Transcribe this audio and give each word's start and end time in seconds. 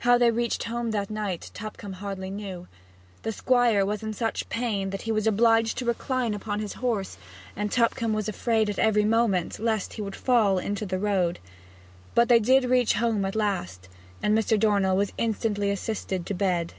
How 0.00 0.18
they 0.18 0.30
reached 0.30 0.64
home 0.64 0.90
that 0.90 1.08
night 1.08 1.50
Tupcombe 1.54 1.94
hardly 1.94 2.28
knew. 2.28 2.68
The 3.22 3.32
Squire 3.32 3.86
was 3.86 4.02
in 4.02 4.12
such 4.12 4.50
pain 4.50 4.90
that 4.90 5.00
he 5.08 5.10
was 5.12 5.26
obliged 5.26 5.78
to 5.78 5.86
recline 5.86 6.34
upon 6.34 6.60
his 6.60 6.74
horse, 6.74 7.16
and 7.56 7.72
Tupcombe 7.72 8.12
was 8.12 8.28
afraid 8.28 8.68
every 8.78 9.06
moment 9.06 9.58
lest 9.58 9.94
he 9.94 10.02
would 10.02 10.14
fall 10.14 10.58
into 10.58 10.84
the 10.84 10.98
road. 10.98 11.38
But 12.14 12.28
they 12.28 12.38
did 12.38 12.64
reach 12.64 12.92
home 13.00 13.24
at 13.24 13.34
last, 13.34 13.88
and 14.22 14.36
Mr. 14.36 14.60
Dornell 14.60 14.94
was 14.94 15.14
instantly 15.16 15.70
assisted 15.70 16.26
to 16.26 16.34
bed. 16.34 16.74